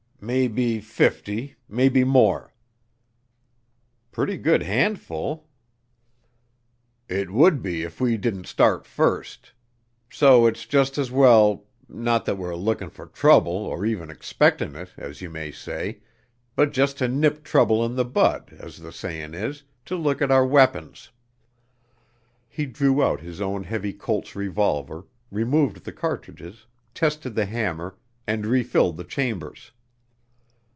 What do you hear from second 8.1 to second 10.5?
didn't start first. So